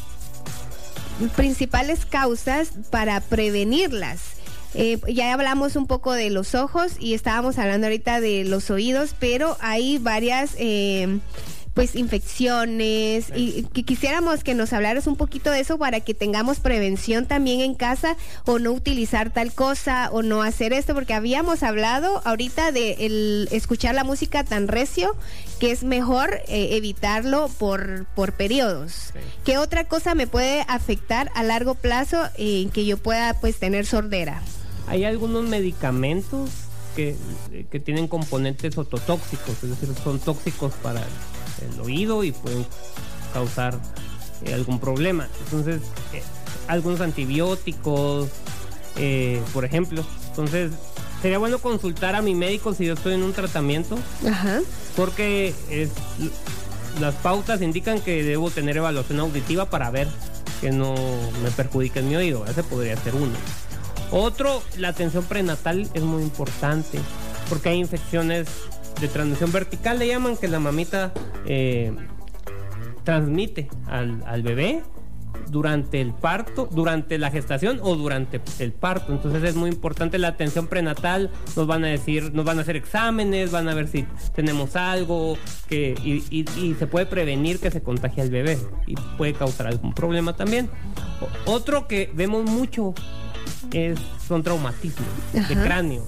principales 1.36 2.06
causas 2.06 2.70
para 2.90 3.20
prevenirlas. 3.20 4.20
Eh, 4.74 4.98
ya 5.12 5.34
hablamos 5.34 5.76
un 5.76 5.86
poco 5.86 6.12
de 6.12 6.30
los 6.30 6.54
ojos 6.54 6.92
y 6.98 7.12
estábamos 7.14 7.58
hablando 7.58 7.86
ahorita 7.86 8.20
de 8.20 8.44
los 8.44 8.70
oídos, 8.70 9.14
pero 9.18 9.56
hay 9.60 9.98
varias 9.98 10.52
eh, 10.58 11.18
pues 11.74 11.96
infecciones 11.96 13.26
y, 13.34 13.60
y 13.60 13.62
que 13.64 13.82
quisiéramos 13.82 14.44
que 14.44 14.54
nos 14.54 14.72
hablaras 14.72 15.06
un 15.06 15.16
poquito 15.16 15.50
de 15.50 15.60
eso 15.60 15.78
para 15.78 16.00
que 16.00 16.14
tengamos 16.14 16.60
prevención 16.60 17.26
también 17.26 17.60
en 17.60 17.74
casa 17.74 18.16
o 18.44 18.58
no 18.58 18.72
utilizar 18.72 19.32
tal 19.32 19.52
cosa 19.52 20.10
o 20.12 20.22
no 20.22 20.42
hacer 20.42 20.72
esto 20.72 20.94
porque 20.94 21.14
habíamos 21.14 21.62
hablado 21.62 22.20
ahorita 22.24 22.72
de 22.72 23.06
el 23.06 23.48
escuchar 23.52 23.94
la 23.94 24.04
música 24.04 24.44
tan 24.44 24.68
recio 24.68 25.16
que 25.58 25.70
es 25.70 25.84
mejor 25.84 26.40
eh, 26.48 26.76
evitarlo 26.76 27.48
por, 27.58 28.06
por 28.14 28.32
periodos. 28.32 28.92
Sí. 29.12 29.20
¿Qué 29.44 29.58
otra 29.58 29.84
cosa 29.84 30.14
me 30.14 30.26
puede 30.26 30.64
afectar 30.68 31.30
a 31.34 31.42
largo 31.42 31.74
plazo 31.74 32.28
en 32.36 32.70
que 32.70 32.84
yo 32.84 32.96
pueda 32.96 33.34
pues 33.40 33.56
tener 33.58 33.86
sordera? 33.86 34.42
Hay 34.88 35.04
algunos 35.04 35.44
medicamentos 35.44 36.50
que, 36.96 37.16
que 37.70 37.80
tienen 37.80 38.08
componentes 38.08 38.76
ototóxicos, 38.76 39.62
es 39.62 39.70
decir, 39.70 39.88
son 40.02 40.18
tóxicos 40.18 40.72
para 40.82 41.00
el, 41.60 41.80
oído 41.80 42.24
y 42.24 42.32
pueden 42.32 42.66
causar 43.32 43.78
eh, 44.44 44.54
algún 44.54 44.78
problema. 44.78 45.28
Entonces, 45.44 45.80
eh, 46.12 46.22
algunos 46.68 47.00
antibióticos, 47.00 48.28
eh, 48.96 49.42
por 49.52 49.64
ejemplo. 49.64 50.04
Entonces, 50.28 50.72
sería 51.20 51.38
bueno 51.38 51.58
consultar 51.58 52.14
a 52.14 52.22
mi 52.22 52.34
médico 52.34 52.74
si 52.74 52.86
yo 52.86 52.94
estoy 52.94 53.14
en 53.14 53.22
un 53.22 53.32
tratamiento, 53.32 53.98
Ajá. 54.26 54.60
porque 54.96 55.54
es, 55.70 55.90
las 57.00 57.14
pautas 57.16 57.62
indican 57.62 58.00
que 58.00 58.22
debo 58.22 58.50
tener 58.50 58.76
evaluación 58.76 59.20
auditiva 59.20 59.70
para 59.70 59.90
ver 59.90 60.08
que 60.60 60.70
no 60.70 60.94
me 61.42 61.50
perjudique 61.50 62.00
en 62.00 62.08
mi 62.08 62.16
oído. 62.16 62.44
Ese 62.46 62.62
podría 62.62 62.96
ser 62.96 63.14
uno. 63.14 63.34
Otro, 64.10 64.62
la 64.76 64.88
atención 64.88 65.24
prenatal 65.24 65.88
es 65.94 66.02
muy 66.02 66.22
importante 66.22 66.98
porque 67.48 67.70
hay 67.70 67.78
infecciones 67.78 68.46
de 69.02 69.08
transmisión 69.08 69.52
vertical, 69.52 69.98
le 69.98 70.06
llaman 70.06 70.36
que 70.38 70.48
la 70.48 70.58
mamita 70.60 71.12
eh, 71.46 71.92
transmite 73.04 73.68
al, 73.86 74.22
al 74.26 74.42
bebé 74.42 74.82
durante 75.48 76.00
el 76.00 76.12
parto, 76.14 76.68
durante 76.70 77.18
la 77.18 77.30
gestación 77.30 77.80
o 77.82 77.96
durante 77.96 78.40
el 78.58 78.72
parto. 78.72 79.12
Entonces 79.12 79.42
es 79.42 79.54
muy 79.56 79.70
importante 79.70 80.16
la 80.18 80.28
atención 80.28 80.66
prenatal. 80.66 81.30
Nos 81.56 81.66
van 81.66 81.84
a 81.84 81.88
decir, 81.88 82.32
nos 82.32 82.44
van 82.44 82.58
a 82.58 82.62
hacer 82.62 82.76
exámenes, 82.76 83.50
van 83.50 83.68
a 83.68 83.74
ver 83.74 83.88
si 83.88 84.06
tenemos 84.34 84.76
algo 84.76 85.36
que 85.68 85.94
y, 86.04 86.24
y- 86.30 86.44
y 86.58 86.74
se 86.74 86.86
puede 86.86 87.06
prevenir 87.06 87.58
que 87.58 87.70
se 87.70 87.82
contagie 87.82 88.22
al 88.22 88.30
bebé 88.30 88.58
y 88.86 88.94
puede 89.18 89.34
causar 89.34 89.66
algún 89.66 89.92
problema 89.92 90.34
también. 90.36 90.70
Otro 91.44 91.86
que 91.88 92.10
vemos 92.14 92.44
mucho 92.48 92.94
es 93.72 93.98
son 94.26 94.42
traumatismos 94.42 95.08
de 95.32 95.40
Ajá. 95.40 95.64
cráneo. 95.64 96.04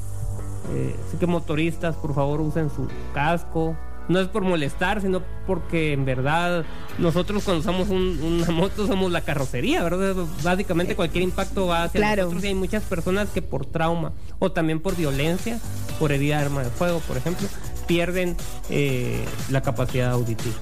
Eh, 0.73 0.97
así 1.06 1.16
que 1.18 1.26
motoristas, 1.26 1.94
por 1.97 2.14
favor, 2.14 2.40
usen 2.40 2.71
su 2.71 2.88
casco 3.12 3.76
no 4.06 4.21
es 4.21 4.28
por 4.28 4.42
molestar, 4.42 5.00
sino 5.00 5.23
porque 5.47 5.94
en 5.94 6.04
verdad 6.04 6.64
nosotros 6.99 7.42
cuando 7.42 7.61
usamos 7.62 7.88
una 7.88 8.50
moto 8.50 8.87
somos 8.87 9.11
la 9.11 9.23
carrocería, 9.23 9.83
¿verdad? 9.83 10.14
Básicamente 10.42 10.94
cualquier 10.94 11.25
impacto 11.25 11.66
va 11.66 11.85
hacia 11.85 12.00
Claro. 12.00 12.23
nosotros 12.25 12.44
y 12.44 12.49
hay 12.49 12.54
muchas 12.54 12.83
personas 12.83 13.30
que 13.30 13.40
por 13.40 13.64
trauma 13.64 14.12
o 14.40 14.52
también 14.52 14.80
por 14.80 14.94
violencia, 14.94 15.59
por 15.99 16.12
herida 16.12 16.37
de 16.38 16.44
arma 16.44 16.62
de 16.64 16.68
fuego, 16.71 16.99
por 17.09 17.16
ejemplo, 17.16 17.49
pierden 17.87 18.37
eh, 18.68 19.25
la 19.50 19.62
capacidad 19.62 20.11
auditiva. 20.11 20.54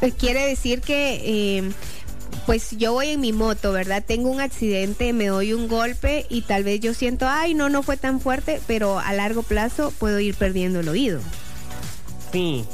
Eh, 0.00 0.12
Quiere 0.12 0.46
decir 0.46 0.80
que, 0.80 1.58
eh, 1.58 1.70
pues 2.48 2.70
yo 2.78 2.94
voy 2.94 3.08
en 3.10 3.20
mi 3.20 3.34
moto, 3.34 3.72
¿verdad? 3.72 4.02
Tengo 4.06 4.30
un 4.30 4.40
accidente, 4.40 5.12
me 5.12 5.26
doy 5.26 5.52
un 5.52 5.68
golpe 5.68 6.24
y 6.30 6.40
tal 6.40 6.64
vez 6.64 6.80
yo 6.80 6.94
siento, 6.94 7.28
ay, 7.28 7.52
no, 7.52 7.68
no 7.68 7.82
fue 7.82 7.98
tan 7.98 8.20
fuerte, 8.22 8.58
pero 8.66 8.98
a 8.98 9.12
largo 9.12 9.42
plazo 9.42 9.92
puedo 9.98 10.18
ir 10.18 10.34
perdiendo 10.34 10.80
el 10.80 10.88
oído. 10.88 11.20
Sí, 12.32 12.64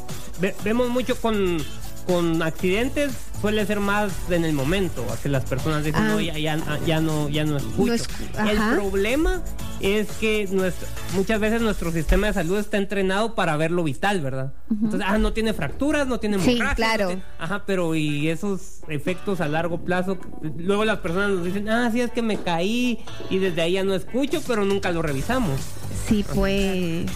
Ve- 0.41 0.55
vemos 0.63 0.91
mucho 0.91 1.17
con, 1.21 1.59
con 2.07 2.41
accidentes, 2.45 3.11
suele 3.41 3.67
ser 3.67 3.81
más 3.81 4.13
en 4.31 4.45
el 4.45 4.53
momento, 4.53 5.05
que 5.25 5.29
las 5.29 5.45
personas 5.45 5.83
dicen, 5.83 6.03
Ah. 6.05 6.09
no, 6.09 6.21
ya, 6.21 6.39
ya, 6.39 6.57
ya 6.87 7.01
no, 7.01 7.29
ya 7.29 7.43
no 7.45 7.57
escucho. 7.57 8.05
No 8.39 8.51
el 8.51 8.59
problema 8.77 9.43
es 9.81 10.09
que 10.13 10.49
nuestro- 10.51 10.89
muchas 11.15 11.41
veces 11.41 11.61
nuestro 11.61 11.93
sistema 11.93 12.29
de 12.29 12.33
salud 12.33 12.59
está 12.59 12.77
entrenado 12.79 13.35
para 13.35 13.57
ver 13.57 13.71
lo 13.71 13.85
vital, 13.85 14.21
¿verdad? 14.21 14.53
Entonces, 14.71 15.03
ah, 15.05 15.19
no 15.19 15.33
tiene 15.33 15.53
fracturas, 15.53 16.07
no 16.07 16.19
tiene 16.21 16.39
Sí, 16.39 16.53
hemorragia, 16.53 16.75
claro. 16.75 17.03
no 17.05 17.09
tiene- 17.09 17.23
ajá, 17.39 17.65
pero 17.67 17.95
y 17.95 18.29
esos 18.29 18.81
efectos 18.89 19.41
a 19.41 19.49
largo 19.49 19.79
plazo, 19.85 20.19
luego 20.57 20.85
las 20.85 20.99
personas 20.99 21.31
nos 21.31 21.45
dicen, 21.45 21.69
ah, 21.69 21.91
sí 21.93 22.01
es 22.01 22.11
que 22.11 22.23
me 22.23 22.39
caí 22.39 22.99
y 23.31 23.39
desde 23.39 23.63
ahí 23.63 23.73
ya 23.73 23.85
no 23.85 23.95
escucho, 23.95 24.43
pero 24.47 24.65
nunca 24.65 24.91
lo 24.91 25.03
revisamos. 25.03 25.61
Sí, 26.09 26.25
pues. 26.35 27.07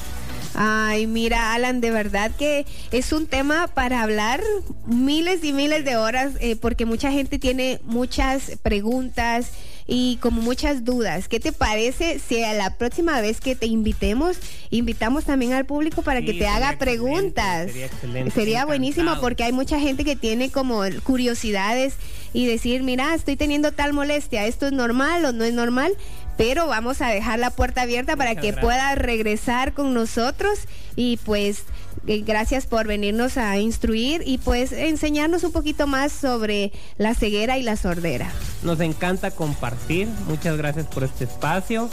Ay, 0.61 1.07
mira, 1.07 1.53
Alan, 1.55 1.81
de 1.81 1.91
verdad 1.93 2.33
que 2.37 2.67
es 2.91 3.13
un 3.13 3.27
tema 3.27 3.69
para 3.69 4.03
hablar 4.03 4.41
miles 4.87 5.45
y 5.45 5.53
miles 5.53 5.85
de 5.85 5.97
horas, 5.97 6.33
eh, 6.41 6.57
porque 6.57 6.85
mucha 6.85 7.13
gente 7.13 7.39
tiene 7.39 7.81
muchas 7.85 8.53
preguntas 8.63 9.51
y 9.91 10.19
como 10.21 10.43
muchas 10.43 10.85
dudas. 10.85 11.27
¿Qué 11.29 11.41
te 11.41 11.51
parece 11.51 12.19
si 12.21 12.45
a 12.45 12.53
la 12.53 12.77
próxima 12.77 13.21
vez 13.23 13.41
que 13.41 13.57
te 13.57 13.67
invitemos, 13.67 14.37
invitamos 14.71 15.25
también 15.25 15.55
al 15.55 15.65
público 15.65 16.03
para 16.03 16.21
Sí, 16.21 16.27
que 16.27 16.35
te 16.35 16.47
haga 16.47 16.77
preguntas? 16.79 17.69
sería 17.69 17.87
excelente, 17.87 18.31
Sería 18.31 18.65
buenísimo 18.67 19.05
encantado. 19.05 19.23
porque 19.23 19.45
hay 19.45 19.53
mucha 19.53 19.81
gente 19.81 20.05
que 20.05 20.15
tiene 20.15 20.51
como 20.51 20.83
curiosidades 21.05 21.95
y 22.35 22.47
decir, 22.47 22.83
mira, 22.83 23.15
estoy 23.15 23.37
teniendo 23.37 23.73
tal 23.73 23.95
molestia, 23.95 24.47
¿esto 24.47 24.67
es 24.67 24.73
normal 24.73 25.25
o 25.25 25.33
no 25.33 25.43
es 25.45 25.55
normal? 25.55 25.95
Pero 26.37 26.67
vamos 26.69 27.01
a 27.01 27.09
dejar 27.09 27.39
la 27.39 27.51
puerta 27.51 27.83
abierta 27.83 28.15
para 28.15 28.35
que 28.37 28.53
gracias. 28.53 28.61
pueda 28.65 28.95
regresar 28.95 29.73
con 29.73 29.95
nosotros 29.95 30.59
y 30.95 31.17
pues 31.25 31.63
eh, 32.07 32.23
gracias 32.25 32.67
por 32.67 32.87
venirnos 32.87 33.39
a 33.39 33.59
instruir 33.59 34.23
y 34.25 34.39
pues 34.39 34.71
enseñarnos 34.71 35.43
un 35.43 35.51
poquito 35.53 35.87
más 35.89 36.13
sobre 36.13 36.71
la 36.99 37.15
ceguera 37.15 37.59
y 37.59 37.63
la 37.63 37.77
sordera. 37.77 38.31
Nos 38.63 38.81
encanta 38.81 39.31
compartir. 39.31 40.09
Muchas 40.27 40.57
gracias 40.57 40.87
por 40.87 41.05
este 41.05 41.25
espacio. 41.25 41.89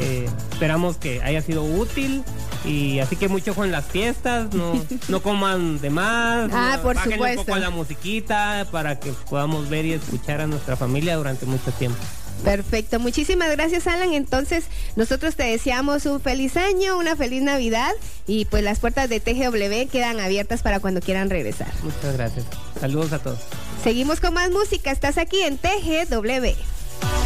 Eh, 0.00 0.28
esperamos 0.52 0.96
que 0.96 1.22
haya 1.22 1.40
sido 1.42 1.62
útil. 1.64 2.22
Y 2.64 2.98
así 2.98 3.16
que 3.16 3.28
mucho 3.28 3.54
con 3.54 3.70
las 3.70 3.86
fiestas. 3.86 4.52
No, 4.52 4.72
no 5.08 5.22
coman 5.22 5.80
de 5.80 5.90
más. 5.90 6.50
Ah, 6.52 6.74
no, 6.76 6.82
por 6.82 6.98
supuesto. 6.98 7.40
un 7.40 7.46
poco 7.46 7.58
la 7.58 7.70
musiquita 7.70 8.66
para 8.70 8.98
que 8.98 9.12
podamos 9.30 9.68
ver 9.68 9.86
y 9.86 9.92
escuchar 9.92 10.40
a 10.40 10.46
nuestra 10.46 10.76
familia 10.76 11.16
durante 11.16 11.46
mucho 11.46 11.70
tiempo. 11.72 11.98
Perfecto, 12.44 13.00
muchísimas 13.00 13.50
gracias 13.50 13.86
Alan. 13.86 14.14
Entonces 14.14 14.64
nosotros 14.96 15.34
te 15.36 15.44
deseamos 15.44 16.06
un 16.06 16.20
feliz 16.20 16.56
año, 16.56 16.96
una 16.98 17.16
feliz 17.16 17.42
Navidad 17.42 17.92
y 18.26 18.44
pues 18.46 18.62
las 18.62 18.78
puertas 18.78 19.08
de 19.08 19.20
TGW 19.20 19.90
quedan 19.90 20.20
abiertas 20.20 20.62
para 20.62 20.80
cuando 20.80 21.00
quieran 21.00 21.30
regresar. 21.30 21.72
Muchas 21.82 22.16
gracias. 22.16 22.46
Saludos 22.80 23.12
a 23.12 23.18
todos. 23.18 23.40
Seguimos 23.82 24.20
con 24.20 24.34
más 24.34 24.50
música. 24.50 24.90
Estás 24.90 25.18
aquí 25.18 25.40
en 25.40 25.58
TGW. 25.58 26.54